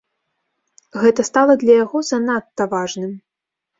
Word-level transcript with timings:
Гэта 1.03 1.21
стала 1.29 1.53
для 1.65 1.75
яго 1.83 1.97
занадта 2.13 2.63
важным. 2.73 3.13